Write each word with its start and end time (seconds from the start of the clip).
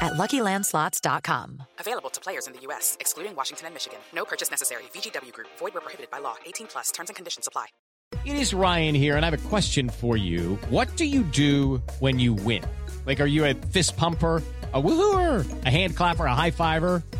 at 0.00 0.12
LuckyLandSlots.com. 0.14 1.62
Available 1.78 2.10
to 2.10 2.20
players 2.20 2.46
in 2.46 2.52
the 2.52 2.60
U.S., 2.60 2.96
excluding 3.00 3.36
Washington 3.36 3.66
and 3.66 3.74
Michigan. 3.74 3.98
No 4.14 4.24
purchase 4.24 4.50
necessary. 4.50 4.84
VGW 4.94 5.32
Group. 5.32 5.48
Void 5.58 5.74
where 5.74 5.80
prohibited 5.82 6.10
by 6.10 6.18
law. 6.18 6.36
18 6.46 6.66
plus. 6.66 6.90
Terms 6.90 7.10
and 7.10 7.16
conditions 7.16 7.46
apply. 7.46 7.66
It 8.24 8.36
is 8.36 8.54
Ryan 8.54 8.94
here, 8.94 9.16
and 9.16 9.24
I 9.24 9.30
have 9.30 9.44
a 9.44 9.48
question 9.48 9.90
for 9.90 10.16
you. 10.16 10.56
What 10.70 10.96
do 10.96 11.04
you 11.04 11.22
do 11.22 11.82
when 11.98 12.18
you 12.18 12.32
win? 12.32 12.64
Like, 13.06 13.20
are 13.20 13.26
you 13.26 13.44
a 13.44 13.54
fist 13.54 13.96
pumper? 13.96 14.42
A 14.74 14.82
woohooer, 14.82 15.64
a 15.64 15.70
hand 15.70 15.96
clapper, 15.96 16.26
a 16.26 16.34
high 16.34 16.50
fiver. 16.50 17.02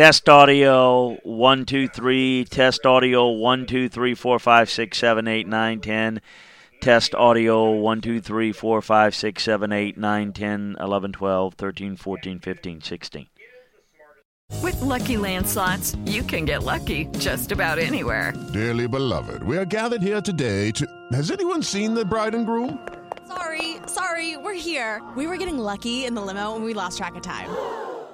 Test 0.00 0.30
audio 0.30 1.18
one 1.24 1.66
two 1.66 1.86
three. 1.86 2.46
Test 2.46 2.86
audio 2.86 3.28
one 3.32 3.66
two 3.66 3.90
three 3.90 4.14
four 4.14 4.38
five 4.38 4.70
six 4.70 4.96
seven 4.96 5.28
eight 5.28 5.46
nine 5.46 5.80
ten. 5.80 6.22
Test 6.80 7.14
audio 7.14 7.72
one 7.72 8.00
two 8.00 8.18
three 8.18 8.50
four 8.50 8.80
five 8.80 9.14
six 9.14 9.42
seven 9.42 9.72
eight 9.72 9.98
nine 9.98 10.32
ten 10.32 10.74
eleven 10.80 11.12
twelve 11.12 11.52
thirteen 11.52 11.96
fourteen 11.96 12.38
fifteen 12.38 12.80
sixteen. 12.80 13.26
With 14.62 14.80
Lucky 14.80 15.18
Land 15.18 15.46
slots, 15.46 15.94
you 16.06 16.22
can 16.22 16.46
get 16.46 16.62
lucky 16.62 17.04
just 17.18 17.52
about 17.52 17.78
anywhere. 17.78 18.32
Dearly 18.54 18.88
beloved, 18.88 19.42
we 19.42 19.58
are 19.58 19.66
gathered 19.66 20.00
here 20.00 20.22
today 20.22 20.70
to. 20.70 20.88
Has 21.12 21.30
anyone 21.30 21.62
seen 21.62 21.92
the 21.92 22.06
bride 22.06 22.34
and 22.34 22.46
groom? 22.46 22.88
Sorry, 23.28 23.76
sorry, 23.84 24.38
we're 24.38 24.54
here. 24.54 25.02
We 25.14 25.26
were 25.26 25.36
getting 25.36 25.58
lucky 25.58 26.06
in 26.06 26.14
the 26.14 26.22
limo 26.22 26.56
and 26.56 26.64
we 26.64 26.72
lost 26.72 26.96
track 26.96 27.16
of 27.16 27.22
time. 27.22 27.50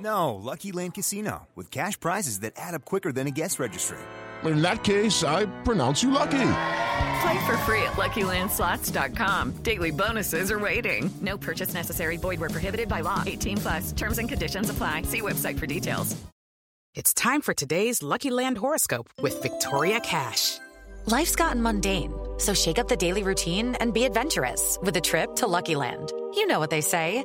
No, 0.00 0.34
Lucky 0.34 0.72
Land 0.72 0.94
Casino, 0.94 1.48
with 1.56 1.70
cash 1.70 1.98
prizes 1.98 2.40
that 2.40 2.52
add 2.56 2.74
up 2.74 2.84
quicker 2.84 3.12
than 3.12 3.26
a 3.26 3.30
guest 3.30 3.58
registry. 3.58 3.98
In 4.44 4.62
that 4.62 4.84
case, 4.84 5.24
I 5.24 5.46
pronounce 5.64 6.02
you 6.02 6.10
lucky. 6.12 6.50
Play 7.20 7.46
for 7.46 7.56
free 7.66 7.82
at 7.82 7.94
LuckyLandSlots.com. 7.96 9.62
Daily 9.62 9.90
bonuses 9.90 10.52
are 10.52 10.58
waiting. 10.58 11.10
No 11.20 11.36
purchase 11.36 11.74
necessary. 11.74 12.16
Void 12.16 12.38
where 12.38 12.50
prohibited 12.50 12.88
by 12.88 13.00
law. 13.00 13.24
18 13.26 13.56
plus. 13.58 13.92
Terms 13.92 14.18
and 14.18 14.28
conditions 14.28 14.70
apply. 14.70 15.02
See 15.02 15.20
website 15.20 15.58
for 15.58 15.66
details. 15.66 16.16
It's 16.94 17.12
time 17.12 17.42
for 17.42 17.52
today's 17.54 18.02
Lucky 18.02 18.30
Land 18.30 18.58
horoscope 18.58 19.08
with 19.20 19.42
Victoria 19.42 20.00
Cash. 20.00 20.58
Life's 21.06 21.36
gotten 21.36 21.62
mundane, 21.62 22.12
so 22.38 22.54
shake 22.54 22.78
up 22.78 22.88
the 22.88 22.96
daily 22.96 23.22
routine 23.22 23.74
and 23.76 23.92
be 23.92 24.04
adventurous 24.04 24.78
with 24.82 24.96
a 24.96 25.00
trip 25.00 25.34
to 25.36 25.46
Lucky 25.46 25.74
Land. 25.74 26.12
You 26.34 26.46
know 26.46 26.58
what 26.60 26.70
they 26.70 26.80
say. 26.80 27.24